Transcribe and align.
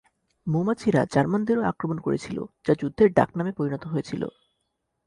মৌমাছিরা 0.47 1.01
জার্মানদেরও 1.13 1.63
আক্রমণ 1.63 1.97
করেছিল, 1.99 2.37
যা 2.65 2.73
যুদ্ধের 2.79 3.09
ডাকনামে 3.13 3.51
পরিণত 3.51 3.83
হয়েছিল। 3.87 4.23